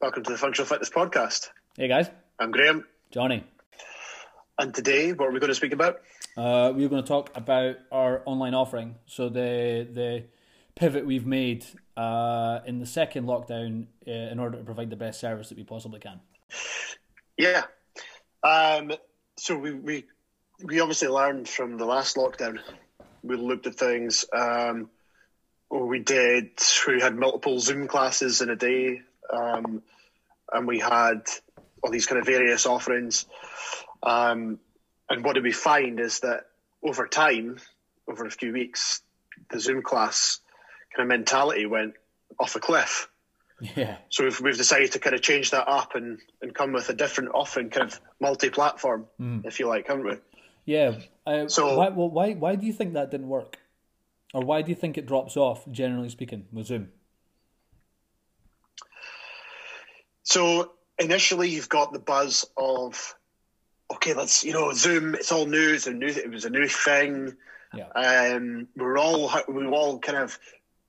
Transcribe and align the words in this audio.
Welcome 0.00 0.22
to 0.24 0.32
the 0.32 0.38
Functional 0.38 0.66
Fitness 0.66 0.90
Podcast. 0.90 1.48
Hey 1.76 1.88
guys, 1.88 2.08
I'm 2.38 2.50
Graham, 2.50 2.84
Jonny. 3.10 3.44
and 4.58 4.72
today 4.74 5.12
what 5.12 5.28
are 5.28 5.32
we 5.32 5.40
going 5.40 5.48
to 5.48 5.54
speak 5.54 5.72
about? 5.72 5.96
Uh, 6.36 6.72
we're 6.74 6.88
going 6.88 7.02
to 7.02 7.08
talk 7.08 7.30
about 7.34 7.76
our 7.90 8.22
online 8.24 8.54
offering. 8.54 8.94
So 9.06 9.28
the 9.28 9.88
the 9.92 10.24
pivot 10.76 11.04
we've 11.04 11.26
made 11.26 11.66
uh, 11.96 12.60
in 12.66 12.78
the 12.78 12.86
second 12.86 13.26
lockdown 13.26 13.86
uh, 14.06 14.10
in 14.10 14.38
order 14.38 14.58
to 14.58 14.64
provide 14.64 14.90
the 14.90 14.96
best 14.96 15.20
service 15.20 15.48
that 15.48 15.58
we 15.58 15.64
possibly 15.64 15.98
can. 16.00 16.20
Yeah. 17.36 17.64
Um, 18.44 18.92
so 19.36 19.58
we, 19.58 19.72
we 19.72 20.04
we 20.62 20.80
obviously 20.80 21.08
learned 21.08 21.48
from 21.48 21.76
the 21.76 21.84
last 21.86 22.16
lockdown. 22.16 22.60
We 23.22 23.36
looked 23.36 23.66
at 23.66 23.74
things. 23.74 24.24
Um, 24.32 24.90
we 25.70 25.98
did. 25.98 26.50
We 26.86 27.00
had 27.00 27.16
multiple 27.16 27.58
Zoom 27.60 27.88
classes 27.88 28.40
in 28.40 28.48
a 28.48 28.56
day, 28.56 29.02
um, 29.32 29.82
and 30.52 30.66
we 30.66 30.78
had 30.78 31.22
all 31.82 31.90
these 31.90 32.06
kind 32.06 32.20
of 32.20 32.26
various 32.26 32.66
offerings. 32.66 33.26
Um, 34.02 34.58
and 35.10 35.24
what 35.24 35.34
did 35.34 35.44
we 35.44 35.52
find 35.52 36.00
is 36.00 36.20
that 36.20 36.46
over 36.82 37.06
time, 37.06 37.58
over 38.08 38.24
a 38.26 38.30
few 38.30 38.52
weeks, 38.52 39.02
the 39.50 39.60
Zoom 39.60 39.82
class 39.82 40.40
kind 40.94 41.02
of 41.04 41.08
mentality 41.08 41.66
went 41.66 41.94
off 42.38 42.56
a 42.56 42.60
cliff. 42.60 43.08
Yeah, 43.60 43.96
So 44.10 44.24
we've, 44.24 44.40
we've 44.40 44.56
decided 44.56 44.92
to 44.92 45.00
kind 45.00 45.16
of 45.16 45.22
change 45.22 45.50
that 45.50 45.66
up 45.68 45.94
and, 45.96 46.20
and 46.42 46.54
come 46.54 46.72
with 46.72 46.88
a 46.90 46.94
different 46.94 47.30
offering, 47.34 47.70
kind 47.70 47.90
of 47.90 48.00
multi-platform, 48.20 49.06
if 49.44 49.58
you 49.58 49.66
like, 49.66 49.88
haven't 49.88 50.04
we? 50.06 50.14
yeah. 50.64 50.94
Uh, 51.26 51.48
So- 51.48 51.76
why, 51.76 51.88
well, 51.88 52.08
why 52.08 52.34
why 52.34 52.54
do 52.54 52.66
you 52.66 52.72
think 52.72 52.94
that 52.94 53.10
didn't 53.10 53.28
work, 53.28 53.58
or 54.32 54.42
why 54.42 54.62
do 54.62 54.70
you 54.70 54.76
think 54.76 54.96
it 54.96 55.06
drops 55.06 55.36
off? 55.36 55.68
Generally 55.70 56.10
speaking, 56.10 56.46
with 56.52 56.66
Zoom. 56.66 56.88
So 60.28 60.72
initially, 60.98 61.48
you've 61.48 61.70
got 61.70 61.94
the 61.94 61.98
buzz 61.98 62.44
of, 62.54 63.14
okay, 63.90 64.12
let's 64.12 64.44
you 64.44 64.52
know, 64.52 64.74
Zoom. 64.74 65.14
It's 65.14 65.32
all 65.32 65.46
new. 65.46 65.72
It's 65.72 65.86
a 65.86 65.94
new. 65.94 66.08
It 66.08 66.30
was 66.30 66.44
a 66.44 66.50
new 66.50 66.68
thing. 66.68 67.34
Yeah, 67.72 67.88
Um, 67.94 68.68
we're 68.76 68.98
all 68.98 69.32
we 69.48 69.66
all 69.68 69.98
kind 69.98 70.18
of 70.18 70.38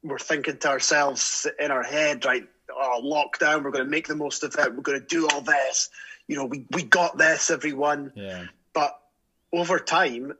we're 0.04 0.20
thinking 0.20 0.58
to 0.58 0.68
ourselves 0.68 1.48
in 1.58 1.72
our 1.72 1.84
head, 1.84 2.26
right? 2.26 2.50
Oh, 2.70 3.00
lockdown. 3.02 3.64
We're 3.64 3.72
going 3.72 3.86
to 3.86 3.90
make 3.90 4.08
the 4.08 4.16
most 4.16 4.44
of 4.44 4.54
it. 4.56 4.76
We're 4.76 4.82
going 4.82 5.00
to 5.00 5.06
do 5.06 5.30
all 5.30 5.40
this. 5.40 5.90
You 6.28 6.36
know, 6.36 6.46
we 6.46 6.66
we 6.72 6.84
got 6.84 7.18
this, 7.18 7.50
everyone. 7.50 8.12
yeah, 8.16 8.44
But 8.74 9.00
over 9.54 9.80
time, 9.80 10.34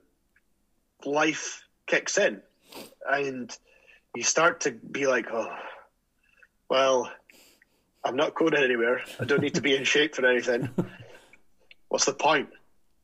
life 1.06 1.64
kicks 1.88 2.18
in, 2.18 2.42
and 3.10 3.58
you 4.14 4.24
start 4.24 4.60
to 4.62 4.72
be 4.72 5.08
like, 5.08 5.28
oh, 5.32 5.56
well, 6.70 7.10
I'm 8.04 8.16
not 8.16 8.36
going 8.36 8.56
anywhere. 8.56 9.02
I 9.20 9.26
don't 9.26 9.42
need 9.42 9.56
to 9.56 9.62
be 9.62 9.76
in 9.76 9.84
shape 9.84 10.16
for 10.16 10.26
anything. 10.26 10.70
What's 11.90 12.06
the 12.06 12.14
point? 12.14 12.50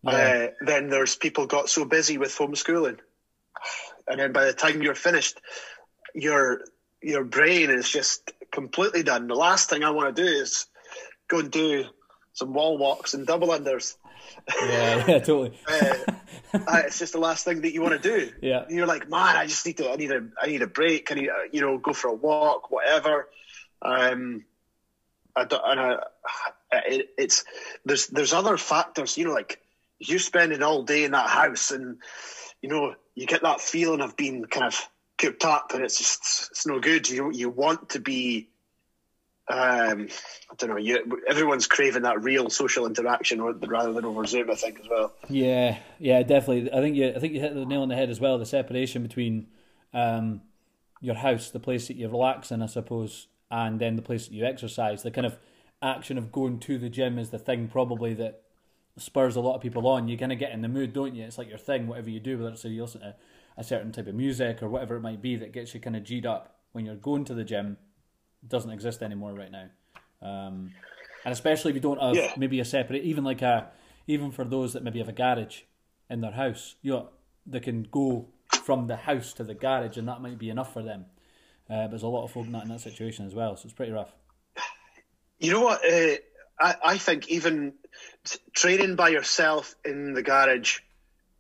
Yeah. 0.03 0.11
Uh, 0.11 0.65
then 0.65 0.89
there's 0.89 1.15
people 1.15 1.47
got 1.47 1.69
so 1.69 1.85
busy 1.85 2.17
with 2.17 2.35
homeschooling, 2.35 2.99
and 4.07 4.19
then 4.19 4.31
by 4.31 4.45
the 4.45 4.53
time 4.53 4.81
you're 4.83 4.95
finished, 4.95 5.41
your 6.13 6.61
your 7.01 7.23
brain 7.23 7.71
is 7.71 7.89
just 7.89 8.31
completely 8.51 9.03
done. 9.03 9.27
The 9.27 9.35
last 9.35 9.69
thing 9.69 9.83
I 9.83 9.89
want 9.89 10.16
to 10.16 10.23
do 10.23 10.27
is 10.27 10.67
go 11.27 11.39
and 11.39 11.51
do 11.51 11.85
some 12.33 12.53
wall 12.53 12.77
walks 12.77 13.13
and 13.13 13.25
double 13.25 13.47
unders. 13.49 13.95
yeah, 14.61 15.05
yeah, 15.07 15.19
totally. 15.19 15.57
Uh, 16.53 16.83
it's 16.85 16.99
just 16.99 17.11
the 17.11 17.19
last 17.19 17.43
thing 17.43 17.61
that 17.61 17.73
you 17.73 17.81
want 17.81 18.01
to 18.01 18.09
do. 18.09 18.31
Yeah. 18.41 18.63
You're 18.69 18.85
like, 18.85 19.09
man, 19.09 19.35
I 19.35 19.45
just 19.45 19.66
need 19.66 19.75
to, 19.77 19.91
I 19.91 19.97
need 19.97 20.11
a, 20.11 20.29
I 20.41 20.47
need 20.47 20.61
a 20.61 20.67
break. 20.67 21.11
I 21.11 21.16
need, 21.16 21.29
uh, 21.29 21.33
you 21.51 21.59
know, 21.59 21.77
go 21.77 21.91
for 21.91 22.07
a 22.07 22.13
walk, 22.13 22.71
whatever. 22.71 23.27
Um, 23.81 24.45
I 25.36 25.44
don't, 25.45 25.64
and 25.66 25.80
I, 25.80 25.97
it, 26.72 27.09
it's 27.17 27.44
there's 27.83 28.08
there's 28.08 28.33
other 28.33 28.58
factors, 28.58 29.17
you 29.17 29.25
know, 29.25 29.33
like 29.33 29.61
you're 30.00 30.19
spending 30.19 30.64
all 30.64 30.83
day 30.83 31.03
in 31.03 31.11
that 31.11 31.30
house, 31.30 31.72
and 31.72 31.97
you 32.61 32.69
know, 32.69 32.96
you 33.16 33.25
get 33.25 33.44
that 33.44 33.62
feeling 33.62 34.01
of 34.01 34.16
being 34.16 34.46
kind 34.46 34.66
of 34.66 34.90
cooped 35.18 35.46
up, 35.46 35.72
and 35.73 35.84
it's 35.84 35.97
just 35.97 36.50
it's 36.51 36.66
no 36.66 36.79
good. 36.79 37.09
You 37.09 37.31
you 37.31 37.50
want 37.50 37.90
to 37.90 38.00
be. 38.00 38.50
Um, 39.47 40.07
I 40.50 40.56
don't 40.57 40.72
know. 40.72 40.78
You, 40.78 41.22
everyone's 41.28 41.67
craving 41.67 42.02
that 42.02 42.23
real 42.23 42.50
social 42.50 42.88
interaction 42.88 43.40
rather 43.44 43.94
than 43.94 44.03
over 44.03 44.25
Zoom. 44.25 44.50
I 44.50 44.56
think 44.56 44.79
as 44.79 44.90
well. 44.90 45.13
Yeah, 45.29 45.78
yeah, 46.00 46.23
definitely. 46.23 46.72
I 46.73 46.81
think 46.81 46.96
you, 46.96 47.09
I 47.09 47.19
think 47.19 47.34
you 47.34 47.41
hit 47.41 47.53
the 47.53 47.63
nail 47.63 47.84
on 47.84 47.90
the 47.90 47.96
head 47.96 48.09
as 48.09 48.19
well. 48.19 48.40
The 48.40 48.46
separation 48.47 49.03
between 49.03 49.46
um, 49.94 50.41
your 51.00 51.13
house, 51.13 51.52
the 51.52 51.59
place 51.59 51.88
that 51.90 51.96
you 51.96 52.09
relax 52.09 52.52
in, 52.52 52.63
I 52.63 52.66
suppose, 52.66 53.28
and 53.51 53.79
then 53.79 53.95
the 53.95 54.01
place 54.01 54.28
that 54.28 54.33
you 54.33 54.45
exercise. 54.45 55.03
The 55.03 55.11
kind 55.11 55.28
of 55.28 55.38
action 55.81 56.17
of 56.17 56.31
going 56.31 56.59
to 56.59 56.78
the 56.78 56.89
gym 56.89 57.19
is 57.19 57.29
the 57.29 57.39
thing 57.39 57.67
probably 57.67 58.13
that 58.16 58.41
spurs 58.97 59.35
a 59.35 59.41
lot 59.41 59.56
of 59.56 59.61
people 59.61 59.88
on. 59.88 60.07
You 60.07 60.17
kind 60.17 60.31
of 60.31 60.39
get 60.39 60.51
in 60.51 60.61
the 60.61 60.67
mood, 60.67 60.94
don't 60.94 61.16
you? 61.16 61.23
It's 61.23 61.38
like 61.38 61.50
your 61.50 61.57
thing, 61.57 61.88
whatever 61.88 62.09
you 62.09 62.19
do, 62.19 62.38
whether 62.38 62.51
it's 62.51 62.63
you 62.63 62.81
listen 62.81 63.01
to 63.01 63.16
a 63.57 63.63
certain 63.63 63.91
type 63.91 64.07
of 64.07 64.16
music 64.16 64.61
or 64.61 64.69
whatever 64.69 64.95
it 64.95 65.01
might 65.01 65.22
be 65.22 65.35
that 65.38 65.51
gets 65.53 65.73
you 65.73 65.79
kind 65.79 65.95
of 65.95 66.03
G'd 66.03 66.25
up 66.25 66.55
when 66.72 66.85
you're 66.85 66.95
going 66.95 67.25
to 67.25 67.34
the 67.34 67.44
gym. 67.44 67.78
Doesn't 68.47 68.72
exist 68.72 69.01
anymore 69.01 69.34
right 69.34 69.51
now. 69.51 69.69
Um, 70.22 70.72
and 71.23 71.31
especially 71.31 71.72
if 71.72 71.75
you 71.75 71.81
don't 71.81 72.01
have 72.01 72.16
Yeah. 72.16 72.34
maybe 72.38 72.59
a 72.59 72.66
separate, 72.66 73.03
even 73.03 73.23
like 73.23 73.41
a, 73.41 73.72
even 74.07 74.31
for 74.31 74.44
those 74.44 74.73
that 74.73 74.84
maybe 74.84 75.00
have 75.00 75.09
a 75.09 75.13
garage 75.13 75.61
in 76.09 76.22
their 76.22 76.31
house, 76.34 76.75
you 76.81 76.91
know, 76.91 77.09
they 77.45 77.59
can 77.59 77.84
go 77.84 78.28
from 78.63 78.88
the 78.88 78.95
house 78.95 79.34
to 79.34 79.44
the 79.44 79.53
garage, 79.53 79.97
and 79.97 80.07
that 80.07 80.22
might 80.22 80.38
be 80.38 80.50
enough 80.50 80.73
for 80.73 80.84
them. 80.84 81.05
Uh, 81.70 81.84
but 81.84 81.92
there's 81.92 82.03
a 82.03 82.08
lot 82.08 82.24
of 82.24 82.31
folk 82.31 82.48
not 82.48 82.64
in 82.64 82.70
that 82.70 82.81
situation 82.81 83.26
as 83.26 83.34
well, 83.34 83.56
so 83.56 83.66
it's 83.66 83.74
pretty 83.74 83.92
rough. 83.92 84.14
You 85.40 85.52
know 85.52 85.62
what? 85.62 85.81
Uh, 85.84 86.16
I, 86.59 86.76
I 86.84 86.98
think 86.98 87.28
even 87.30 87.74
training 88.53 88.96
by 88.96 89.09
yourself 89.09 89.76
in 89.84 90.14
the 90.14 90.24
garage 90.24 90.80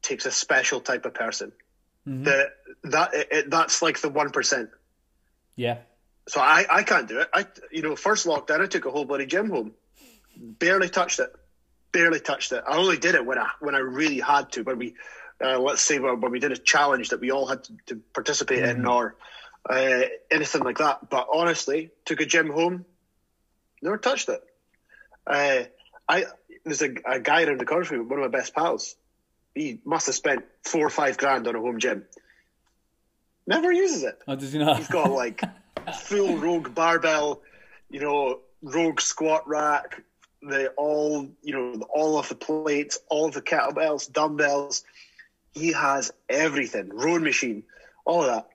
takes 0.01 0.25
a 0.25 0.31
special 0.31 0.79
type 0.81 1.05
of 1.05 1.13
person. 1.13 1.51
That 2.23 2.49
that 2.83 3.09
it, 3.13 3.49
that's 3.49 3.81
like 3.81 3.99
the 3.99 4.09
one 4.09 4.29
percent. 4.29 4.69
Yeah, 5.55 5.77
So 6.27 6.41
I, 6.41 6.65
I 6.69 6.83
can't 6.83 7.07
do 7.07 7.19
it. 7.19 7.29
I 7.33 7.47
you 7.71 7.81
know 7.81 7.95
first 7.95 8.27
lockdown 8.27 8.61
I 8.61 8.67
took 8.67 8.85
a 8.85 8.91
whole 8.91 9.05
bloody 9.05 9.25
gym 9.25 9.49
home, 9.49 9.71
barely 10.37 10.89
touched 10.89 11.19
it, 11.19 11.31
barely 11.91 12.19
touched 12.19 12.51
it. 12.51 12.63
I 12.67 12.77
only 12.77 12.97
did 12.97 13.15
it 13.15 13.25
when 13.25 13.39
I 13.39 13.49
when 13.59 13.73
I 13.73 13.79
really 13.79 14.19
had 14.19 14.51
to. 14.53 14.63
When 14.63 14.77
we 14.77 14.95
uh, 15.43 15.59
let's 15.59 15.81
say 15.81 15.97
when, 15.99 16.21
when 16.21 16.31
we 16.31 16.39
did 16.39 16.51
a 16.51 16.57
challenge 16.57 17.09
that 17.09 17.19
we 17.19 17.31
all 17.31 17.47
had 17.47 17.63
to, 17.63 17.73
to 17.87 17.95
participate 18.13 18.63
in 18.63 18.85
or 18.85 19.15
uh, 19.69 20.01
anything 20.31 20.63
like 20.63 20.77
that. 20.77 21.09
But 21.09 21.27
honestly, 21.33 21.91
took 22.05 22.21
a 22.21 22.25
gym 22.25 22.49
home, 22.49 22.85
never 23.81 23.97
touched 23.97 24.29
it. 24.29 24.43
Uh, 25.27 25.63
I 26.07 26.25
there's 26.63 26.81
a, 26.81 26.89
a 27.05 27.19
guy 27.19 27.43
around 27.43 27.59
the 27.59 27.65
country, 27.65 27.99
one 27.99 28.19
of 28.19 28.31
my 28.31 28.37
best 28.37 28.53
pals. 28.53 28.95
He 29.53 29.79
must 29.85 30.07
have 30.07 30.15
spent 30.15 30.43
four 30.63 30.85
or 30.85 30.89
five 30.89 31.17
grand 31.17 31.47
on 31.47 31.55
a 31.55 31.59
home 31.59 31.79
gym. 31.79 32.05
Never 33.47 33.71
uses 33.71 34.03
it. 34.03 34.19
oh, 34.27 34.35
does 34.35 34.51
he 34.51 34.59
not? 34.59 34.77
He's 34.77 34.87
got 34.87 35.11
like 35.11 35.41
full 35.93 36.37
rogue 36.37 36.73
barbell, 36.73 37.41
you 37.89 38.01
know, 38.01 38.39
rogue 38.61 38.99
squat 38.99 39.47
rack, 39.47 40.03
the 40.41 40.69
all 40.69 41.29
you 41.41 41.53
know, 41.53 41.81
all 41.93 42.17
of 42.17 42.29
the 42.29 42.35
plates, 42.35 42.99
all 43.09 43.27
of 43.27 43.33
the 43.33 43.41
kettlebells, 43.41 44.11
dumbbells. 44.11 44.83
He 45.53 45.71
has 45.71 46.11
everything, 46.27 46.89
rowing 46.89 47.23
machine, 47.23 47.63
all 48.03 48.23
of 48.23 48.27
that. 48.27 48.49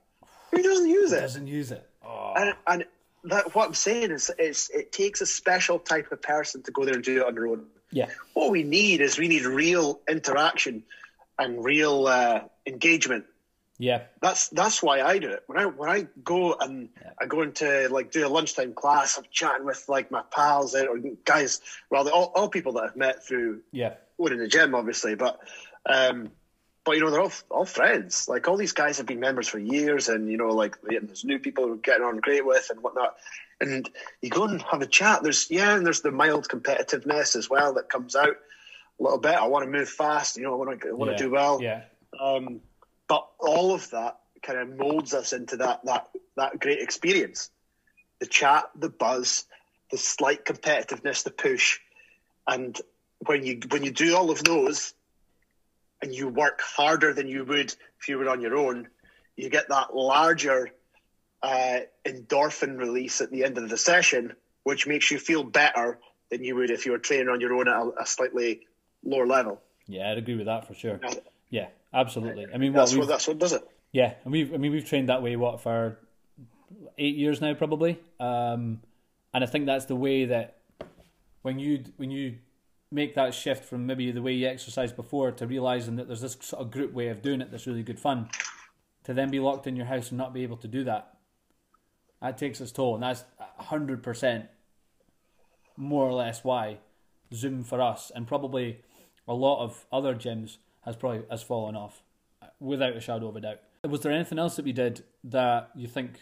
He 0.55 0.61
doesn't 0.61 0.89
use 0.89 1.11
it. 1.11 1.21
doesn't 1.21 1.47
use 1.47 1.71
it. 1.71 1.87
Oh. 2.05 2.33
And, 2.35 2.55
and 2.67 2.85
that 3.25 3.55
what 3.55 3.67
I'm 3.67 3.73
saying 3.73 4.11
is, 4.11 4.31
it's, 4.37 4.69
it 4.69 4.91
takes 4.91 5.21
a 5.21 5.25
special 5.25 5.79
type 5.79 6.11
of 6.11 6.21
person 6.21 6.63
to 6.63 6.71
go 6.71 6.85
there 6.85 6.95
and 6.95 7.03
do 7.03 7.21
it 7.21 7.27
on 7.27 7.35
their 7.35 7.47
own. 7.47 7.65
Yeah, 7.91 8.07
What 8.33 8.51
we 8.51 8.63
need 8.63 9.01
is 9.01 9.17
we 9.17 9.27
need 9.27 9.43
real 9.43 9.99
interaction 10.09 10.83
and 11.37 11.63
real 11.63 12.07
uh, 12.07 12.41
engagement 12.65 13.25
yeah, 13.81 14.03
that's 14.21 14.49
that's 14.49 14.83
why 14.83 15.01
I 15.01 15.17
do 15.17 15.31
it. 15.31 15.43
When 15.47 15.57
I 15.57 15.65
when 15.65 15.89
I 15.89 16.05
go 16.23 16.53
and 16.53 16.89
I 17.19 17.25
go 17.25 17.41
into 17.41 17.87
like 17.89 18.11
do 18.11 18.27
a 18.27 18.29
lunchtime 18.29 18.73
class, 18.73 19.17
I'm 19.17 19.23
chatting 19.31 19.65
with 19.65 19.85
like 19.89 20.11
my 20.11 20.21
pals 20.29 20.75
or 20.75 20.99
guys, 21.25 21.61
well, 21.89 22.07
all, 22.07 22.31
all 22.35 22.47
people 22.47 22.73
that 22.73 22.83
I've 22.83 22.95
met 22.95 23.25
through 23.25 23.61
yeah, 23.71 23.95
going 24.19 24.33
in 24.33 24.37
the 24.37 24.47
gym, 24.47 24.75
obviously, 24.75 25.15
but 25.15 25.39
um, 25.87 26.29
but 26.83 26.95
you 26.95 27.01
know 27.01 27.11
they're 27.11 27.21
all 27.21 27.31
all 27.49 27.65
friends. 27.65 28.27
Like 28.27 28.47
all 28.47 28.57
these 28.57 28.71
guys 28.71 28.97
have 28.97 29.05
been 29.05 29.19
members 29.19 29.47
for 29.47 29.59
years, 29.59 30.09
and 30.09 30.29
you 30.29 30.37
know 30.37 30.49
like 30.49 30.77
there's 30.81 31.23
new 31.23 31.39
people 31.39 31.67
we're 31.67 31.75
getting 31.75 32.05
on 32.05 32.17
great 32.17 32.45
with 32.45 32.69
and 32.69 32.81
whatnot. 32.81 33.15
And 33.59 33.87
you 34.21 34.29
go 34.29 34.45
and 34.45 34.61
have 34.63 34.81
a 34.81 34.87
chat. 34.87 35.21
There's 35.21 35.49
yeah, 35.51 35.75
and 35.75 35.85
there's 35.85 36.01
the 36.01 36.11
mild 36.11 36.47
competitiveness 36.47 37.35
as 37.35 37.49
well 37.49 37.73
that 37.73 37.89
comes 37.89 38.15
out 38.15 38.35
a 38.99 39.03
little 39.03 39.19
bit. 39.19 39.35
I 39.35 39.45
want 39.47 39.65
to 39.65 39.71
move 39.71 39.89
fast. 39.89 40.37
You 40.37 40.43
know, 40.43 40.53
I 40.53 40.55
want 40.55 40.81
to 40.81 40.89
I 40.89 40.91
want 40.93 41.11
yeah, 41.11 41.17
to 41.17 41.23
do 41.23 41.29
well. 41.29 41.61
Yeah, 41.61 41.81
Um, 42.19 42.61
but 43.07 43.27
all 43.39 43.73
of 43.73 43.89
that 43.91 44.19
kind 44.41 44.57
of 44.57 44.75
molds 44.77 45.13
us 45.13 45.33
into 45.33 45.57
that 45.57 45.85
that 45.85 46.09
that 46.35 46.59
great 46.59 46.79
experience. 46.79 47.51
The 48.19 48.27
chat, 48.27 48.65
the 48.75 48.89
buzz, 48.89 49.45
the 49.91 49.97
slight 49.97 50.45
competitiveness, 50.45 51.23
the 51.23 51.31
push, 51.31 51.79
and 52.47 52.79
when 53.25 53.45
you 53.45 53.59
when 53.69 53.83
you 53.83 53.91
do 53.91 54.15
all 54.15 54.31
of 54.31 54.43
those, 54.43 54.93
and 56.01 56.13
you 56.13 56.27
work 56.27 56.61
harder 56.61 57.13
than 57.13 57.27
you 57.27 57.45
would 57.45 57.73
if 57.99 58.07
you 58.07 58.17
were 58.17 58.29
on 58.29 58.41
your 58.41 58.55
own, 58.55 58.87
you 59.35 59.49
get 59.49 59.69
that 59.69 59.95
larger 59.95 60.69
uh, 61.43 61.79
endorphin 62.05 62.77
release 62.77 63.21
at 63.21 63.31
the 63.31 63.43
end 63.43 63.57
of 63.57 63.69
the 63.69 63.77
session, 63.77 64.33
which 64.63 64.87
makes 64.87 65.11
you 65.11 65.19
feel 65.19 65.43
better 65.43 65.99
than 66.29 66.43
you 66.43 66.55
would 66.55 66.71
if 66.71 66.85
you 66.85 66.91
were 66.91 66.97
training 66.97 67.29
on 67.29 67.41
your 67.41 67.53
own 67.53 67.67
at 67.67 67.75
a, 67.75 67.91
a 68.01 68.05
slightly 68.05 68.61
lower 69.03 69.27
level. 69.27 69.61
Yeah, 69.87 70.11
I'd 70.11 70.17
agree 70.17 70.35
with 70.35 70.45
that 70.45 70.67
for 70.67 70.73
sure. 70.73 70.99
Yeah, 71.49 71.67
absolutely. 71.93 72.47
I 72.53 72.57
mean, 72.57 72.73
that's 72.73 72.91
what, 72.91 73.01
what 73.01 73.07
that's 73.07 73.27
what 73.27 73.39
does 73.39 73.53
it. 73.53 73.67
Yeah, 73.91 74.13
and 74.23 74.31
we've 74.31 74.53
I 74.53 74.57
mean 74.57 74.71
we've 74.71 74.87
trained 74.87 75.09
that 75.09 75.21
way 75.21 75.35
what 75.35 75.61
for 75.61 75.99
eight 76.97 77.15
years 77.15 77.41
now 77.41 77.53
probably, 77.53 77.99
um, 78.19 78.81
and 79.33 79.43
I 79.43 79.47
think 79.47 79.65
that's 79.65 79.85
the 79.85 79.95
way 79.95 80.25
that 80.25 80.57
when 81.41 81.59
you 81.59 81.83
when 81.97 82.09
you 82.09 82.37
make 82.91 83.15
that 83.15 83.33
shift 83.33 83.63
from 83.63 83.85
maybe 83.85 84.11
the 84.11 84.21
way 84.21 84.33
you 84.33 84.47
exercised 84.47 84.95
before 84.95 85.31
to 85.31 85.47
realizing 85.47 85.95
that 85.95 86.07
there's 86.07 86.21
this 86.21 86.37
sort 86.41 86.61
of 86.61 86.71
group 86.71 86.91
way 86.91 87.07
of 87.07 87.21
doing 87.21 87.41
it 87.41 87.49
that's 87.49 87.67
really 87.67 87.83
good 87.83 87.99
fun, 87.99 88.29
to 89.03 89.13
then 89.13 89.31
be 89.31 89.39
locked 89.39 89.65
in 89.65 89.75
your 89.75 89.85
house 89.85 90.09
and 90.09 90.17
not 90.17 90.33
be 90.33 90.43
able 90.43 90.57
to 90.57 90.67
do 90.67 90.83
that, 90.83 91.17
that 92.21 92.37
takes 92.37 92.59
its 92.61 92.71
toll, 92.71 92.95
and 92.95 93.03
that's 93.03 93.23
hundred 93.57 94.03
percent 94.03 94.45
more 95.77 96.07
or 96.07 96.13
less 96.13 96.43
why 96.43 96.77
Zoom 97.33 97.63
for 97.63 97.81
us 97.81 98.11
and 98.13 98.27
probably 98.27 98.81
a 99.27 99.33
lot 99.33 99.63
of 99.63 99.85
other 99.91 100.13
gyms 100.13 100.57
has 100.81 100.95
probably 100.95 101.23
has 101.29 101.41
fallen 101.41 101.75
off 101.75 102.03
without 102.59 102.95
a 102.95 102.99
shadow 102.99 103.29
of 103.29 103.35
a 103.35 103.41
doubt. 103.41 103.59
Was 103.87 104.01
there 104.01 104.11
anything 104.11 104.37
else 104.37 104.57
that 104.57 104.65
we 104.65 104.73
did 104.73 105.03
that 105.23 105.71
you 105.75 105.87
think 105.87 106.19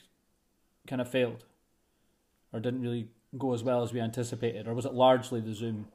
kind 0.88 1.02
of 1.02 1.10
failed 1.10 1.46
or 2.54 2.60
didn't 2.60 2.82
really 2.82 3.10
go 3.38 3.54
as 3.54 3.64
well 3.64 3.84
as 3.84 3.92
we 3.92 4.00
anticipated, 4.00 4.68
or 4.68 4.74
was 4.74 4.86
it 4.86 4.94
largely 4.94 5.42
the 5.42 5.54
Zoom? 5.54 5.88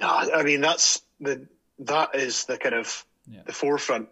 No, 0.00 0.08
I 0.08 0.42
mean 0.42 0.60
that's 0.60 1.02
the 1.20 1.46
that 1.80 2.14
is 2.14 2.44
the 2.44 2.56
kind 2.58 2.74
of 2.74 3.04
Yeah. 3.30 3.42
the 3.46 3.52
forefront. 3.52 4.08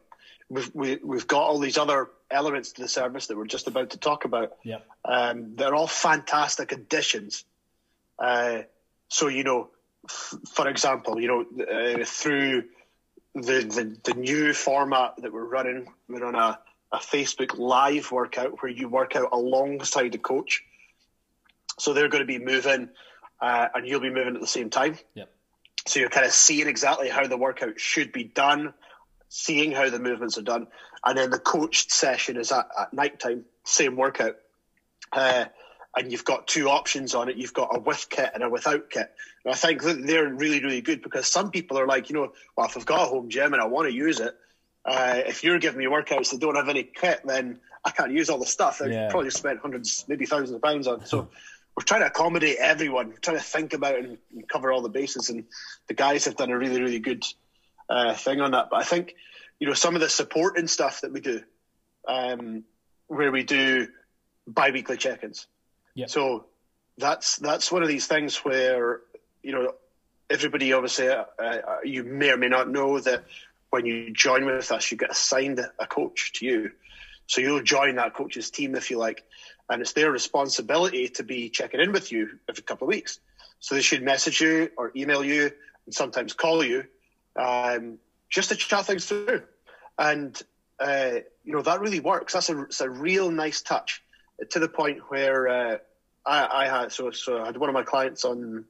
We've 0.49 0.71
we, 0.75 0.97
we've 1.03 1.27
got 1.27 1.43
all 1.43 1.59
these 1.59 1.79
other 1.79 2.11
elements 2.31 2.73
to 2.73 2.83
the 2.83 2.89
service 2.89 3.27
that 3.29 3.37
we're 3.37 3.47
just 3.47 3.67
about 3.69 3.91
to 3.91 3.99
talk 3.99 4.25
about. 4.25 4.57
Yeah, 4.65 4.79
Um, 5.05 5.57
they're 5.57 5.75
all 5.75 5.87
fantastic 5.89 6.73
additions. 6.73 7.45
Uh, 8.19 8.63
so 9.09 9.29
you 9.29 9.43
know, 9.45 9.71
f- 10.09 10.35
for 10.53 10.69
example, 10.69 11.21
you 11.21 11.29
know, 11.29 11.65
uh, 11.65 12.05
through 12.05 12.65
the, 13.35 13.63
the 13.63 13.97
the 14.05 14.15
new 14.15 14.53
format 14.53 15.15
that 15.19 15.33
we're 15.33 15.45
running, 15.45 15.87
we're 16.09 16.25
on 16.25 16.35
a, 16.35 16.59
a 16.93 16.99
Facebook 16.99 17.57
Live 17.59 18.11
workout 18.13 18.61
where 18.63 18.71
you 18.73 18.89
work 18.89 19.15
out 19.17 19.29
alongside 19.33 20.13
the 20.13 20.19
coach. 20.19 20.65
So 21.79 21.93
they're 21.93 22.09
going 22.09 22.23
to 22.23 22.27
be 22.27 22.39
moving, 22.39 22.91
uh, 23.41 23.69
and 23.75 23.87
you'll 23.87 24.01
be 24.01 24.11
moving 24.11 24.35
at 24.35 24.41
the 24.41 24.47
same 24.47 24.69
time. 24.71 24.99
yep, 25.15 25.31
So 25.91 25.99
you're 25.99 26.09
kind 26.09 26.25
of 26.25 26.33
seeing 26.33 26.69
exactly 26.69 27.09
how 27.09 27.27
the 27.27 27.37
workout 27.37 27.81
should 27.81 28.13
be 28.13 28.23
done, 28.23 28.75
seeing 29.29 29.73
how 29.73 29.91
the 29.91 29.99
movements 29.99 30.39
are 30.39 30.43
done, 30.43 30.69
and 31.05 31.19
then 31.19 31.31
the 31.31 31.39
coached 31.39 31.91
session 31.91 32.37
is 32.37 32.53
at, 32.53 32.67
at 32.79 32.93
night 32.93 33.19
time, 33.19 33.45
same 33.65 33.97
workout. 33.97 34.37
Uh, 35.13 35.47
and 35.97 36.13
you've 36.13 36.25
got 36.25 36.47
two 36.47 36.69
options 36.69 37.17
on 37.17 37.29
it. 37.29 37.37
You've 37.37 37.53
got 37.53 37.77
a 37.77 37.81
with 37.81 38.07
kit 38.09 38.31
and 38.33 38.45
a 38.45 38.49
without 38.49 38.89
kit. 38.89 39.09
And 39.45 39.53
I 39.53 39.57
think 39.57 39.83
that 39.83 40.07
they're 40.07 40.33
really, 40.33 40.63
really 40.63 40.81
good 40.81 41.03
because 41.03 41.27
some 41.27 41.51
people 41.51 41.77
are 41.81 41.89
like, 41.89 42.09
you 42.09 42.15
know, 42.15 42.33
well, 42.57 42.69
if 42.69 42.77
I've 42.77 42.87
got 42.87 43.03
a 43.03 43.07
home 43.07 43.29
gym 43.29 43.53
and 43.53 43.61
I 43.61 43.67
want 43.67 43.89
to 43.89 43.95
use 43.95 44.21
it, 44.21 44.33
uh, 44.85 45.23
if 45.27 45.43
you're 45.43 45.59
giving 45.59 45.81
me 45.81 45.87
workouts 45.87 46.31
that 46.31 46.41
don't 46.41 46.55
have 46.55 46.69
any 46.69 46.85
kit, 46.85 47.23
then 47.25 47.59
I 47.85 47.91
can't 47.91 48.13
use 48.13 48.31
all 48.31 48.39
the 48.39 48.47
stuff. 48.47 48.81
I've 48.81 48.93
Yeah. 48.93 49.11
probably 49.11 49.31
spent 49.31 49.59
hundreds, 49.59 50.05
maybe 50.07 50.27
thousands 50.27 50.53
of 50.53 50.63
pounds 50.63 50.87
on. 50.87 51.05
So 51.05 51.31
we're 51.77 51.85
trying 51.85 52.01
to 52.01 52.07
accommodate 52.07 52.57
everyone. 52.59 53.09
We're 53.09 53.17
trying 53.17 53.39
to 53.39 53.43
think 53.43 53.73
about 53.73 53.97
and, 53.97 54.19
and 54.33 54.49
cover 54.49 54.73
all 54.73 54.83
the 54.83 54.89
bases. 54.89 55.31
And 55.31 55.45
the 55.89 55.95
guys 55.95 56.25
have 56.25 56.37
done 56.37 56.51
a 56.51 56.59
really, 56.59 56.81
really 56.81 56.99
good 56.99 57.25
uh, 57.89 58.15
thing 58.15 58.41
on 58.41 58.51
that. 58.53 58.69
But 58.71 58.81
I 58.81 58.85
think, 58.85 59.15
you 59.59 59.67
know, 59.67 59.75
some 59.75 59.95
of 59.95 60.01
the 60.01 60.09
supporting 60.09 60.67
stuff 60.67 61.01
that 61.03 61.13
we 61.13 61.21
do, 61.21 61.43
um, 62.07 62.65
where 63.07 63.33
we 63.33 63.43
do 63.43 63.89
bi-weekly 64.47 64.97
check-ins. 64.97 65.47
Yeah. 65.95 66.07
So 66.07 66.47
that's 66.99 67.37
that's 67.37 67.73
one 67.73 67.83
of 67.83 67.89
these 67.89 68.07
things 68.07 68.37
where 68.39 69.01
you 69.43 69.53
know 69.53 69.75
everybody 70.29 70.73
obviously 70.73 71.09
uh, 71.09 71.25
uh, 71.39 71.79
you 71.83 72.05
may 72.05 72.31
or 72.31 72.37
may 72.37 72.49
not 72.49 72.69
know 72.69 73.01
that 73.01 73.25
when 73.71 73.87
you 73.87 74.13
join 74.13 74.45
with 74.45 74.71
us, 74.71 74.91
you 74.91 74.99
get 74.99 75.11
assigned 75.11 75.61
a 75.79 75.87
coach 75.87 76.33
to 76.35 76.47
you. 76.47 76.71
So 77.31 77.41
you'll 77.41 77.63
join 77.63 77.95
that 77.95 78.15
coach's 78.15 78.51
team 78.51 78.75
if 78.75 78.91
you 78.91 78.99
like, 78.99 79.23
and 79.69 79.81
it's 79.81 79.93
their 79.93 80.11
responsibility 80.11 81.11
to 81.11 81.23
be 81.23 81.49
checking 81.49 81.79
in 81.79 81.93
with 81.93 82.11
you 82.11 82.41
every 82.49 82.65
couple 82.65 82.89
of 82.89 82.89
weeks. 82.89 83.21
So 83.61 83.77
they 83.77 83.83
should 83.83 84.03
message 84.03 84.41
you 84.41 84.73
or 84.77 84.91
email 84.97 85.25
you 85.25 85.53
and 85.87 85.95
sometimes 85.95 86.33
call 86.33 86.65
you 86.65 86.87
um, 87.37 87.99
just 88.29 88.49
to 88.49 88.57
chat 88.57 88.85
things 88.85 89.07
through. 89.07 89.45
And 89.97 90.43
uh, 90.81 91.21
you 91.45 91.53
know 91.53 91.63
that 91.63 91.79
really 91.79 92.01
works. 92.01 92.33
That's 92.33 92.51
a, 92.51 92.63
it's 92.63 92.81
a 92.81 92.91
real 92.91 93.31
nice 93.31 93.63
touch 93.63 94.03
to 94.51 94.59
the 94.59 94.69
point 94.69 94.99
where 95.07 95.47
uh, 95.47 95.77
I, 96.27 96.65
I 96.65 96.67
had 96.67 96.91
so 96.91 97.13
so 97.13 97.41
I 97.41 97.47
had 97.47 97.57
one 97.57 97.69
of 97.69 97.75
my 97.75 97.85
clients 97.85 98.25
on 98.25 98.65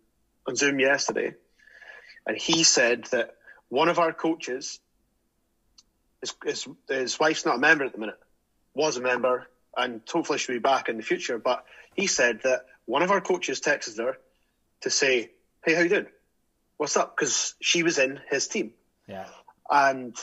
on 0.47 0.55
Zoom 0.55 0.79
yesterday, 0.81 1.33
and 2.27 2.37
he 2.37 2.63
said 2.63 3.05
that 3.13 3.37
one 3.71 3.89
of 3.89 3.99
our 3.99 4.13
coaches, 4.13 4.81
his, 6.21 6.35
his, 6.45 6.69
his 6.91 7.19
wife's 7.19 7.47
not 7.47 7.57
a 7.57 7.59
member 7.59 7.85
at 7.85 7.93
the 7.93 7.99
minute, 7.99 8.19
was 8.75 8.97
a 8.97 9.01
member, 9.01 9.49
and 9.77 10.01
hopefully 10.11 10.39
she'll 10.39 10.57
be 10.57 10.61
back 10.61 10.89
in 10.89 10.97
the 10.97 11.03
future. 11.03 11.39
But 11.39 11.65
he 11.95 12.07
said 12.07 12.41
that 12.45 12.67
one 12.87 13.03
of 13.03 13.11
our 13.11 13.21
coaches 13.21 13.61
texted 13.61 13.99
her 13.99 14.19
to 14.83 14.91
say, 14.91 15.31
"Hey, 15.65 15.75
how 15.75 15.83
you 15.83 15.89
doing? 15.89 16.07
What's 16.77 16.97
up?" 16.97 17.17
Because 17.17 17.55
she 17.61 17.83
was 17.83 17.99
in 17.99 18.21
his 18.31 18.49
team 18.49 18.73
yeah, 19.11 19.27
and 19.71 20.17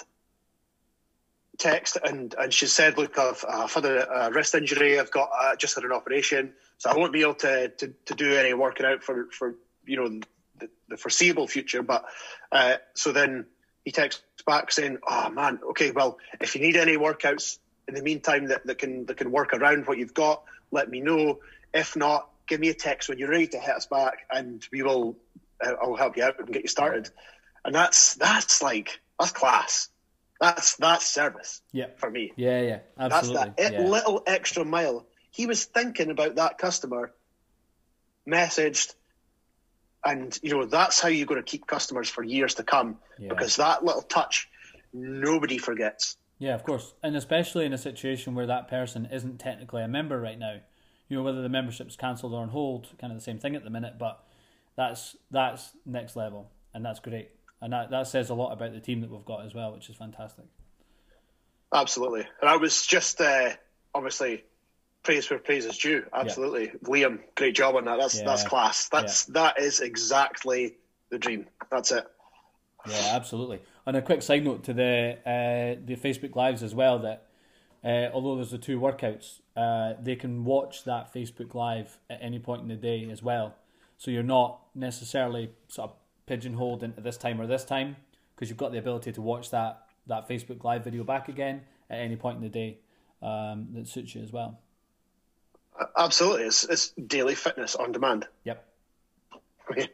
text 1.57 1.97
and 2.03 2.33
and 2.39 2.53
she 2.53 2.67
said, 2.67 2.97
"Look, 2.97 3.17
I've, 3.19 3.43
I've 3.47 3.73
had 3.73 3.85
a, 3.85 4.27
a 4.27 4.31
wrist 4.31 4.55
injury. 4.55 4.99
I've 4.99 5.11
got 5.11 5.29
uh, 5.37 5.55
just 5.55 5.75
had 5.75 5.83
an 5.83 5.91
operation, 5.91 6.53
so 6.77 6.89
I 6.89 6.95
won't 6.95 7.13
be 7.13 7.21
able 7.21 7.35
to 7.35 7.69
to, 7.69 7.93
to 8.05 8.15
do 8.15 8.35
any 8.35 8.53
working 8.53 8.85
out 8.85 9.03
for 9.03 9.27
for 9.31 9.55
you 9.85 9.97
know 9.97 10.21
the, 10.59 10.69
the 10.87 10.97
foreseeable 10.97 11.47
future." 11.47 11.83
But 11.83 12.05
uh, 12.51 12.75
so 12.95 13.11
then 13.11 13.45
he 13.83 13.91
texts 13.91 14.23
back 14.45 14.71
saying, 14.71 14.99
"Oh 15.07 15.29
man, 15.29 15.59
okay, 15.71 15.91
well, 15.91 16.17
if 16.39 16.55
you 16.55 16.61
need 16.61 16.77
any 16.77 16.97
workouts 16.97 17.57
in 17.87 17.95
the 17.95 18.01
meantime 18.01 18.47
that, 18.47 18.65
that 18.65 18.77
can 18.77 19.05
that 19.05 19.17
can 19.17 19.31
work 19.31 19.53
around 19.53 19.87
what 19.87 19.97
you've 19.97 20.13
got, 20.13 20.43
let 20.71 20.89
me 20.89 20.99
know. 20.99 21.39
If 21.73 21.95
not, 21.95 22.29
give 22.47 22.59
me 22.59 22.69
a 22.69 22.73
text 22.73 23.09
when 23.09 23.17
you're 23.17 23.29
ready 23.29 23.47
to 23.47 23.59
hit 23.59 23.75
us 23.75 23.85
back, 23.85 24.27
and 24.31 24.65
we 24.71 24.83
will. 24.83 25.15
Uh, 25.65 25.73
I'll 25.81 25.95
help 25.95 26.17
you 26.17 26.23
out 26.23 26.39
and 26.39 26.51
get 26.51 26.63
you 26.63 26.67
started." 26.69 27.09
And 27.65 27.73
that's 27.73 28.15
that's 28.15 28.61
like 28.61 28.99
that's 29.19 29.31
class. 29.31 29.89
That's 30.39 30.75
that's 30.75 31.05
service 31.05 31.61
yeah, 31.71 31.87
for 31.97 32.11
me. 32.11 32.31
yeah, 32.35 32.61
yeah, 32.61 32.79
That's 32.95 33.13
absolutely. 33.15 33.53
that 33.57 33.73
yeah. 33.73 33.81
little 33.81 34.21
extra 34.27 34.63
mile. 34.63 35.05
He 35.31 35.47
was 35.47 35.65
thinking 35.65 36.11
about 36.11 36.35
that 36.35 36.57
customer, 36.59 37.11
messaged, 38.29 38.93
and 40.05 40.37
you 40.43 40.51
know 40.51 40.65
that's 40.65 40.99
how 40.99 41.09
you're 41.09 41.25
going 41.25 41.43
to 41.43 41.49
keep 41.49 41.65
customers 41.65 42.09
for 42.09 42.23
years 42.23 42.55
to 42.55 42.63
come 42.63 42.97
Yeah. 43.17 43.29
because 43.29 43.55
that 43.55 43.83
little 43.83 44.03
touch 44.03 44.47
nobody 44.93 45.57
forgets. 45.57 46.17
Yeah, 46.39 46.53
of 46.53 46.63
course, 46.63 46.93
and 47.01 47.15
especially 47.15 47.65
in 47.65 47.73
a 47.73 47.77
situation 47.77 48.35
where 48.35 48.45
that 48.45 48.67
person 48.67 49.07
isn't 49.11 49.39
technically 49.39 49.81
a 49.81 49.87
member 49.87 50.19
right 50.19 50.37
now. 50.37 50.57
You 51.09 51.17
know, 51.17 51.23
whether 51.23 51.41
the 51.41 51.49
membership's 51.49 51.95
cancelled 51.95 52.33
or 52.33 52.41
on 52.41 52.49
hold, 52.49 52.89
kind 52.99 53.11
of 53.11 53.17
the 53.17 53.23
same 53.23 53.39
thing 53.39 53.55
at 53.55 53.63
the 53.63 53.69
minute. 53.69 53.95
But 53.97 54.23
that's 54.75 55.15
that's 55.31 55.71
next 55.85 56.15
level, 56.15 56.51
and 56.73 56.85
that's 56.85 56.99
great, 56.99 57.31
and 57.61 57.73
that 57.73 57.89
that 57.89 58.07
says 58.07 58.29
a 58.29 58.35
lot 58.35 58.51
about 58.51 58.73
the 58.73 58.79
team 58.79 59.01
that 59.01 59.09
we've 59.09 59.25
got 59.25 59.45
as 59.45 59.55
well, 59.55 59.73
which 59.73 59.89
is 59.89 59.95
fantastic. 59.95 60.45
Absolutely, 61.73 62.27
and 62.41 62.49
I 62.49 62.57
was 62.57 62.85
just 62.85 63.19
uh, 63.19 63.51
obviously 63.95 64.43
praise 65.03 65.29
where 65.29 65.39
praise 65.39 65.65
is 65.65 65.77
due. 65.77 66.05
Absolutely, 66.13 66.71
Liam, 66.83 67.19
great 67.35 67.55
job 67.55 67.75
on 67.75 67.85
that. 67.85 67.97
That's 67.97 68.19
Yeah. 68.19 68.25
that's 68.25 68.43
class. 68.43 68.89
That's 68.89 69.25
that 69.25 69.59
is 69.59 69.79
exactly 69.79 70.75
the 71.09 71.17
dream. 71.17 71.47
That's 71.71 71.91
it. 71.91 72.05
Yeah, 72.87 73.11
absolutely. 73.13 73.59
On 73.87 73.95
a 73.95 74.01
quick 74.01 74.21
side 74.21 74.43
note 74.43 74.65
to 74.65 74.73
the 74.73 75.17
uh, 75.25 75.79
the 75.85 75.95
Facebook 75.95 76.35
lives 76.35 76.61
as 76.61 76.75
well, 76.75 76.99
that 76.99 77.27
uh, 77.85 78.09
although 78.13 78.35
there's 78.35 78.51
the 78.51 78.57
two 78.57 78.77
workouts, 78.77 79.39
uh, 79.55 79.93
they 80.03 80.17
can 80.17 80.43
watch 80.43 80.83
that 80.83 81.13
Facebook 81.13 81.53
live 81.53 81.97
at 82.09 82.19
any 82.21 82.37
point 82.37 82.63
in 82.63 82.67
the 82.67 82.75
day 82.75 83.09
as 83.09 83.23
well. 83.23 83.55
So 83.97 84.11
you're 84.11 84.23
not 84.23 84.59
necessarily 84.75 85.51
sort 85.69 85.91
of 85.91 85.95
pigeonholed 86.25 86.83
into 86.83 86.99
this 86.99 87.15
time 87.15 87.39
or 87.39 87.47
this 87.47 87.63
time 87.63 87.95
because 88.35 88.49
you've 88.49 88.57
got 88.57 88.73
the 88.73 88.77
ability 88.77 89.13
to 89.13 89.21
watch 89.21 89.51
that 89.51 89.85
that 90.07 90.27
Facebook 90.27 90.65
live 90.65 90.83
video 90.83 91.05
back 91.05 91.29
again 91.29 91.61
at 91.89 91.99
any 91.99 92.17
point 92.17 92.35
in 92.35 92.43
the 92.43 92.49
day 92.49 92.79
um, 93.21 93.69
that 93.73 93.87
suits 93.87 94.13
you 94.15 94.21
as 94.21 94.33
well. 94.33 94.59
Absolutely, 95.97 96.43
it's, 96.43 96.65
it's 96.65 96.89
daily 96.89 97.35
fitness 97.35 97.75
on 97.75 97.93
demand. 97.93 98.27
Yep. 98.43 98.67
I 99.69 99.75
mean, 99.75 99.87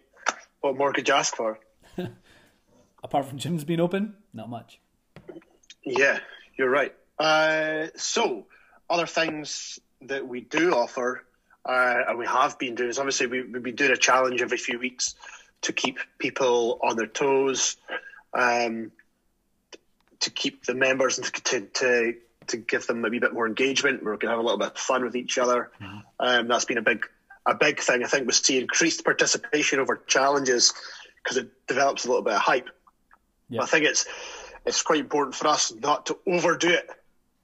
what 0.61 0.77
more 0.77 0.91
could 0.93 1.07
you 1.07 1.13
ask 1.13 1.35
for? 1.35 1.59
Apart 3.03 3.25
from 3.25 3.37
gyms 3.37 3.65
being 3.65 3.79
open, 3.79 4.15
not 4.33 4.49
much. 4.49 4.79
Yeah, 5.83 6.19
you're 6.57 6.69
right. 6.69 6.95
Uh, 7.19 7.87
so, 7.95 8.45
other 8.89 9.05
things 9.05 9.79
that 10.03 10.27
we 10.27 10.41
do 10.41 10.73
offer, 10.73 11.25
uh, 11.65 11.95
and 12.07 12.17
we 12.17 12.25
have 12.25 12.57
been 12.57 12.75
doing, 12.75 12.89
is 12.89 12.99
obviously 12.99 13.27
we, 13.27 13.41
we've 13.43 13.61
been 13.63 13.75
doing 13.75 13.91
a 13.91 13.97
challenge 13.97 14.41
every 14.41 14.57
few 14.57 14.79
weeks 14.79 15.15
to 15.61 15.73
keep 15.73 15.99
people 16.17 16.79
on 16.81 16.95
their 16.95 17.07
toes, 17.07 17.77
um, 18.33 18.91
to 20.21 20.29
keep 20.29 20.65
the 20.65 20.73
members 20.73 21.17
and 21.17 21.33
to, 21.45 21.61
to 21.61 22.13
to 22.47 22.57
give 22.57 22.87
them 22.87 23.03
a 23.05 23.09
wee 23.09 23.19
bit 23.19 23.33
more 23.33 23.47
engagement. 23.47 24.03
We're 24.03 24.17
going 24.17 24.21
to 24.21 24.29
have 24.29 24.39
a 24.39 24.41
little 24.41 24.57
bit 24.57 24.71
of 24.71 24.77
fun 24.77 25.03
with 25.03 25.15
each 25.15 25.37
other. 25.37 25.71
Um, 26.19 26.47
that's 26.47 26.65
been 26.65 26.77
a 26.77 26.81
big 26.81 27.05
a 27.45 27.55
big 27.55 27.79
thing. 27.79 28.03
I 28.03 28.07
think 28.07 28.25
was 28.25 28.37
see 28.37 28.59
increased 28.59 29.03
participation 29.03 29.79
over 29.79 30.01
challenges 30.07 30.73
because 31.23 31.37
it 31.37 31.49
develops 31.67 32.05
a 32.05 32.07
little 32.07 32.23
bit 32.23 32.33
of 32.33 32.41
hype. 32.41 32.69
Yeah. 33.53 33.61
I 33.61 33.65
think 33.65 33.85
it's 33.85 34.05
it's 34.65 34.81
quite 34.81 34.99
important 34.99 35.35
for 35.35 35.47
us 35.47 35.73
not 35.73 36.07
to 36.07 36.17
overdo 36.25 36.69
it. 36.69 36.89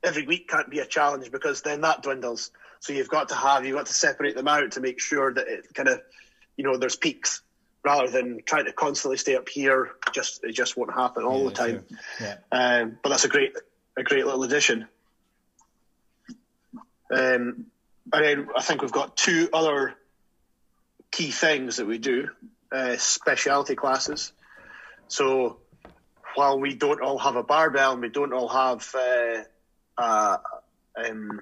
Every 0.03 0.25
week 0.25 0.47
can't 0.47 0.69
be 0.69 0.79
a 0.79 0.85
challenge 0.85 1.31
because 1.31 1.61
then 1.61 1.81
that 1.81 2.01
dwindles. 2.01 2.51
So 2.79 2.93
you've 2.93 3.09
got 3.09 3.29
to 3.29 3.35
have 3.35 3.65
you've 3.65 3.75
got 3.75 3.85
to 3.87 3.93
separate 3.93 4.35
them 4.35 4.47
out 4.47 4.71
to 4.71 4.81
make 4.81 4.99
sure 4.99 5.33
that 5.33 5.47
it 5.47 5.73
kind 5.73 5.89
of 5.89 6.01
you 6.57 6.63
know 6.63 6.77
there's 6.77 6.95
peaks 6.95 7.41
rather 7.83 8.09
than 8.09 8.41
trying 8.45 8.65
to 8.65 8.73
constantly 8.73 9.17
stay 9.17 9.35
up 9.35 9.47
here. 9.47 9.91
Just 10.13 10.43
it 10.43 10.53
just 10.53 10.75
won't 10.75 10.93
happen 10.93 11.23
all 11.23 11.43
yeah, 11.43 11.49
the 11.49 11.55
time. 11.55 11.85
Yeah. 12.19 12.37
Um, 12.51 12.97
but 13.03 13.09
that's 13.09 13.25
a 13.25 13.29
great 13.29 13.53
a 13.97 14.03
great 14.03 14.25
little 14.25 14.43
addition. 14.43 14.87
Um, 17.11 17.65
and 18.11 18.25
then 18.25 18.47
I 18.55 18.61
think 18.61 18.81
we've 18.81 18.91
got 18.91 19.15
two 19.15 19.49
other 19.53 19.95
key 21.11 21.31
things 21.31 21.77
that 21.77 21.85
we 21.85 21.97
do: 21.97 22.29
uh, 22.71 22.97
specialty 22.97 23.75
classes. 23.75 24.31
So 25.07 25.57
while 26.39 26.57
we 26.57 26.73
don't 26.73 27.01
all 27.01 27.17
have 27.17 27.35
a 27.35 27.43
barbell 27.43 27.91
and 27.91 28.01
we 28.01 28.07
don't 28.07 28.31
all 28.31 28.47
have 28.47 28.95
uh, 28.95 29.43
uh, 29.97 30.37
um, 30.95 31.41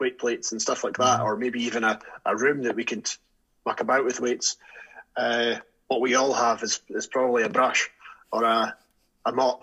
weight 0.00 0.18
plates 0.18 0.50
and 0.50 0.60
stuff 0.60 0.82
like 0.82 0.96
that, 0.96 1.20
mm-hmm. 1.20 1.26
or 1.26 1.36
maybe 1.36 1.62
even 1.62 1.84
a, 1.84 2.00
a 2.26 2.34
room 2.36 2.64
that 2.64 2.74
we 2.74 2.82
can 2.82 3.04
muck 3.64 3.80
about 3.80 4.04
with 4.04 4.18
weights, 4.18 4.56
uh, 5.16 5.54
what 5.86 6.00
we 6.00 6.16
all 6.16 6.32
have 6.32 6.64
is, 6.64 6.80
is 6.90 7.06
probably 7.06 7.44
a 7.44 7.48
brush 7.48 7.88
or 8.32 8.42
a, 8.42 8.76
a 9.24 9.32
mop 9.32 9.60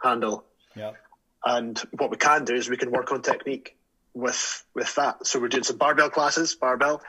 handle. 0.00 0.44
Yeah. 0.76 0.92
And 1.44 1.76
what 1.98 2.12
we 2.12 2.16
can 2.16 2.44
do 2.44 2.54
is 2.54 2.70
we 2.70 2.76
can 2.76 2.92
work 2.92 3.10
on 3.10 3.20
technique 3.20 3.76
with 4.14 4.64
with 4.74 4.94
that. 4.94 5.26
So 5.26 5.40
we're 5.40 5.48
doing 5.48 5.64
some 5.64 5.76
barbell 5.76 6.08
classes, 6.08 6.54
barbell, 6.54 7.02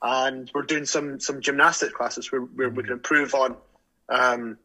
and 0.00 0.50
we're 0.54 0.62
doing 0.62 0.86
some 0.86 1.20
some 1.20 1.42
gymnastic 1.42 1.92
classes 1.92 2.32
where, 2.32 2.40
where 2.40 2.70
we 2.70 2.82
can 2.82 2.92
improve 2.92 3.34
on 3.34 3.56
um, 4.08 4.56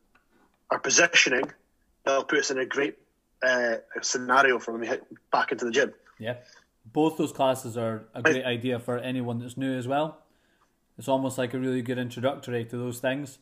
our 0.70 0.80
positioning. 0.80 1.52
That'll 2.04 2.24
put 2.24 2.40
us 2.40 2.52
in 2.52 2.58
a 2.58 2.66
great 2.66 2.98
uh, 3.44 3.78
scenario 4.02 4.60
for 4.60 4.72
when 4.72 4.82
we 4.82 4.88
hit 4.88 5.04
back 5.32 5.52
into 5.52 5.66
the 5.66 5.72
gym. 5.72 5.94
Yeah, 6.20 6.38
both 6.86 7.18
those 7.18 7.32
classes 7.32 7.78
are 7.78 8.06
a 8.14 8.22
great 8.22 8.46
idea 8.46 8.80
for 8.80 8.98
anyone 8.98 9.40
that's 9.40 9.58
new 9.58 9.78
as 9.78 9.88
well 9.88 10.22
it's 11.02 11.08
almost 11.08 11.38
like 11.40 11.56
a 11.56 11.60
really 11.60 11.82
good 11.82 11.98
introductory 11.98 12.64
to 12.66 12.78
those 12.78 13.00
things. 13.00 13.40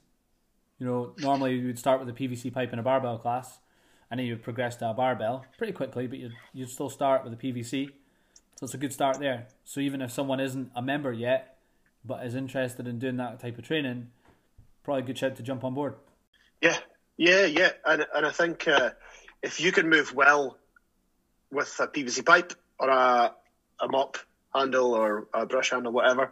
You 0.78 0.86
know, 0.86 1.14
normally 1.18 1.56
you 1.56 1.68
would 1.68 1.78
start 1.78 2.00
with 2.00 2.08
a 2.08 2.14
PVC 2.14 2.54
pipe 2.54 2.72
in 2.72 2.80
a 2.80 2.84
barbell 2.84 3.18
class, 3.18 3.60
and 4.10 4.18
then 4.18 4.26
you 4.28 4.36
would 4.36 4.44
progress 4.44 4.78
to 4.78 4.90
a 4.90 4.94
barbell 4.94 5.46
pretty 5.58 5.74
quickly, 5.74 6.08
but 6.08 6.20
you'd, 6.20 6.32
you'd 6.54 6.70
still 6.70 6.90
start 6.90 7.26
with 7.26 7.34
a 7.34 7.36
PVC. 7.36 7.90
So 8.56 8.64
it's 8.64 8.74
a 8.74 8.78
good 8.78 8.94
start 8.94 9.20
there. 9.20 9.48
So 9.66 9.82
even 9.82 10.02
if 10.02 10.10
someone 10.10 10.40
isn't 10.40 10.72
a 10.74 10.82
member 10.82 11.12
yet, 11.12 11.58
but 12.06 12.26
is 12.26 12.34
interested 12.34 12.88
in 12.88 12.98
doing 12.98 13.18
that 13.18 13.42
type 13.42 13.58
of 13.58 13.66
training, 13.66 14.08
probably 14.84 15.04
a 15.04 15.06
good 15.06 15.18
shout 15.18 15.36
to 15.36 15.44
jump 15.44 15.66
on 15.66 15.74
board. 15.74 15.96
Yeah, 16.62 16.78
yeah, 17.20 17.46
yeah. 17.46 17.72
And, 17.86 18.06
and 18.16 18.26
I 18.26 18.32
think 18.32 18.66
uh, 18.66 18.92
if 19.44 19.60
you 19.60 19.74
can 19.74 19.90
move 19.90 20.16
well 20.16 20.58
with 21.52 21.76
a 21.80 21.88
PVC 21.88 22.26
pipe 22.26 22.54
or 22.80 22.90
a, 22.90 23.34
a 23.82 23.88
mop 23.90 24.18
handle 24.56 24.94
or 24.94 25.28
a 25.34 25.46
brush 25.46 25.72
handle, 25.72 25.92
whatever, 25.92 26.32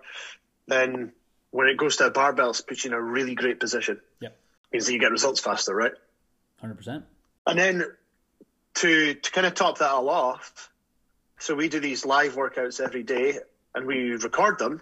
then 0.67 1.11
when 1.51 1.67
it 1.67 1.75
goes 1.75 1.97
to 1.97 2.05
a 2.07 2.09
barbell, 2.09 2.51
it 2.51 2.61
puts 2.65 2.85
you 2.85 2.91
in 2.91 2.93
a 2.93 3.01
really 3.01 3.35
great 3.35 3.59
position. 3.59 3.99
Yeah. 4.21 4.29
Means 4.71 4.85
that 4.85 4.93
you 4.93 4.99
get 4.99 5.11
results 5.11 5.41
faster, 5.41 5.75
right? 5.75 5.91
100%. 6.63 7.03
And 7.45 7.59
then 7.59 7.83
to, 8.75 9.13
to 9.13 9.31
kind 9.31 9.45
of 9.45 9.55
top 9.55 9.79
that 9.79 9.89
all 9.89 10.09
off, 10.09 10.69
so 11.37 11.53
we 11.53 11.67
do 11.67 11.81
these 11.81 12.05
live 12.05 12.35
workouts 12.35 12.79
every 12.79 13.03
day 13.03 13.39
and 13.75 13.85
we 13.85 14.11
record 14.11 14.57
them. 14.57 14.81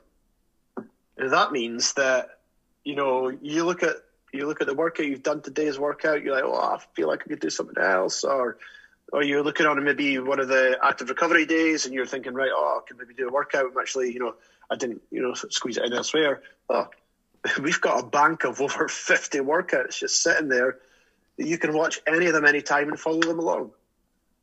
And 1.18 1.34
that 1.34 1.52
means 1.52 1.94
that, 1.94 2.40
you 2.84 2.96
know, 2.96 3.30
you 3.30 3.64
look 3.64 3.82
at 3.82 3.96
you 4.36 4.48
look 4.48 4.62
at 4.62 4.68
the 4.68 4.74
workout 4.74 5.06
you've 5.06 5.24
done 5.24 5.42
today's 5.42 5.80
workout, 5.80 6.24
you're 6.24 6.36
like, 6.36 6.44
oh, 6.46 6.54
I 6.54 6.78
feel 6.96 7.08
like 7.08 7.22
I 7.26 7.30
could 7.30 7.40
do 7.40 7.50
something 7.50 7.82
else, 7.82 8.24
or 8.24 8.58
or 9.14 9.24
you're 9.24 9.44
looking 9.44 9.66
on 9.66 9.84
maybe 9.84 10.18
one 10.20 10.40
of 10.40 10.48
the 10.48 10.78
active 10.84 11.10
recovery 11.10 11.46
days, 11.46 11.86
and 11.86 11.94
you're 11.94 12.06
thinking, 12.06 12.34
right, 12.34 12.50
oh, 12.54 12.82
I 12.84 12.88
can 12.88 12.98
maybe 12.98 13.14
do 13.14 13.28
a 13.28 13.32
workout. 13.32 13.66
I'm 13.72 13.78
actually, 13.80 14.12
you 14.12 14.20
know, 14.20 14.36
I 14.70 14.76
didn't, 14.76 15.02
you 15.12 15.22
know, 15.22 15.34
squeeze 15.34 15.78
it 15.78 15.86
in 15.86 15.94
elsewhere. 15.94 16.42
Oh, 16.70 16.88
we've 17.62 17.82
got 17.82 18.04
a 18.04 18.08
bank 18.08 18.44
of 18.44 18.62
over 18.62 18.88
50 18.90 19.40
workouts 19.40 20.00
just 20.00 20.22
sitting 20.22 20.50
there. 20.50 20.80
That 21.38 21.48
you 21.48 21.58
can 21.58 21.74
watch 21.74 22.00
any 22.08 22.28
of 22.28 22.34
them 22.34 22.46
anytime 22.46 22.90
and 22.90 23.00
follow 23.00 23.20
them 23.20 23.40
along. 23.40 23.72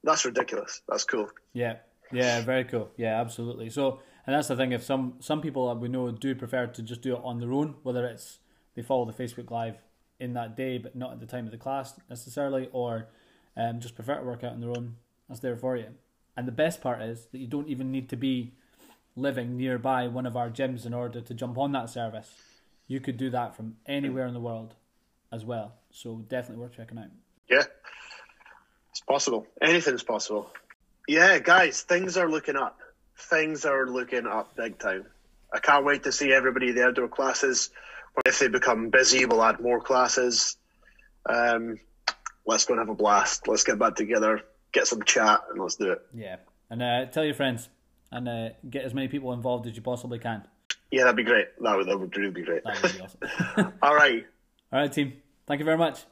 That's 0.05 0.25
ridiculous. 0.25 0.83
That's 0.89 1.05
cool. 1.05 1.31
Yeah. 1.53 1.77
Yeah, 2.13 2.43
very 2.43 2.65
cool. 2.65 2.91
Yeah, 2.97 3.21
absolutely. 3.21 3.71
So, 3.71 4.01
and 4.27 4.37
that's 4.37 4.49
the 4.49 4.57
thing. 4.57 4.73
If 4.73 4.85
some 4.85 5.15
some 5.21 5.41
people 5.41 5.69
that 5.69 5.81
we 5.81 5.89
know 5.89 6.11
do 6.11 6.35
prefer 6.35 6.67
to 6.67 6.83
just 6.83 7.01
do 7.01 7.15
it 7.17 7.21
on 7.25 7.41
their 7.41 7.53
own, 7.53 7.77
whether 7.83 8.05
it's 8.05 8.39
they 8.75 8.83
follow 8.83 9.05
the 9.05 9.13
Facebook 9.13 9.51
Live 9.51 9.77
in 10.19 10.35
that 10.35 10.57
day, 10.57 10.79
but 10.79 10.95
not 10.95 11.13
at 11.13 11.21
the 11.21 11.27
time 11.27 11.47
of 11.47 11.51
the 11.51 11.59
class 11.59 11.95
necessarily, 12.09 12.69
or 12.73 13.09
um, 13.57 13.81
just 13.81 13.95
prefer 13.95 14.19
to 14.19 14.25
work 14.25 14.45
out 14.45 14.53
on 14.53 14.61
their 14.61 14.71
own, 14.71 14.97
that's 15.29 15.41
there 15.41 15.57
for 15.57 15.77
you. 15.77 15.87
And 16.37 16.47
the 16.49 16.53
best 16.53 16.81
part 16.81 17.03
is 17.03 17.27
that 17.33 17.39
you 17.39 17.47
don't 17.47 17.69
even 17.69 17.91
need 17.91 18.09
to 18.11 18.17
be 18.17 18.53
living 19.17 19.57
nearby 19.57 20.09
one 20.09 20.27
of 20.27 20.37
our 20.37 20.49
gyms 20.49 20.87
in 20.87 20.95
order 20.95 21.21
to 21.21 21.35
jump 21.35 21.59
on 21.59 21.73
that 21.73 21.91
service. 21.91 22.33
You 22.87 23.01
could 23.01 23.17
do 23.17 23.31
that 23.31 23.55
from 23.55 23.77
anywhere 23.87 24.27
in 24.27 24.35
the 24.35 24.41
world 24.41 24.75
as 25.31 25.45
well. 25.45 25.75
So 25.91 26.25
definitely 26.29 26.63
worth 26.63 26.77
checking 26.77 26.99
out. 26.99 27.07
Yeah, 27.49 27.65
it's 28.91 29.01
possible. 29.01 29.47
Anything's 29.61 30.03
possible. 30.03 30.51
Yeah, 31.09 31.39
guys, 31.39 31.83
things 31.83 32.17
are 32.17 32.31
looking 32.31 32.57
up. 32.57 32.79
Things 33.17 33.65
are 33.65 33.87
looking 33.87 34.27
up 34.27 34.57
big 34.57 34.79
time. 34.79 35.07
I 35.53 35.59
can't 35.59 35.85
wait 35.85 36.05
to 36.05 36.13
see 36.13 36.33
everybody 36.33 36.73
the 36.73 36.87
outdoor 36.87 37.09
classes. 37.09 37.71
If 38.27 38.39
they 38.39 38.49
become 38.49 38.91
busy, 38.91 39.25
we'll 39.25 39.43
add 39.43 39.61
more 39.61 39.81
classes. 39.81 40.57
Um, 41.27 41.79
let's 42.47 42.65
go 42.65 42.75
and 42.75 42.81
have 42.81 42.89
a 42.89 42.95
blast. 42.95 43.49
Let's 43.49 43.65
get 43.65 43.79
back 43.79 43.95
together, 43.95 44.43
get 44.73 44.87
some 44.87 45.03
chat, 45.03 45.41
and 45.51 45.61
let's 45.61 45.77
do 45.77 45.93
it. 45.93 46.03
Yeah, 46.15 46.37
and 46.71 46.83
uh, 46.83 47.07
tell 47.07 47.25
your 47.25 47.35
friends 47.35 47.69
and 48.11 48.29
uh, 48.29 48.49
get 48.69 48.85
as 48.85 48.95
many 48.95 49.09
people 49.09 49.33
involved 49.33 49.67
as 49.67 49.75
you 49.75 49.83
possibly 49.83 50.19
can. 50.19 50.45
Yeah, 50.91 51.05
that'd 51.05 51.17
be 51.17 51.25
great. 51.25 51.47
That 51.61 51.77
would, 51.77 51.89
that 51.89 51.99
would 51.99 52.17
really 52.17 52.31
be 52.31 52.43
great. 52.43 52.63
That 52.65 52.83
would 52.83 52.93
be 52.93 53.01
awesome. 53.01 53.73
All 53.83 53.95
right. 53.95 54.27
All 54.73 54.81
right, 54.81 54.93
team. 54.93 55.15
Thank 55.47 55.59
you 55.59 55.65
very 55.65 55.79
much. 55.79 56.05